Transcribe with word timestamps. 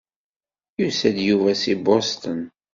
Yusa-d 0.79 1.17
Yuba 1.27 1.53
si 1.61 1.73
Boston. 1.85 2.39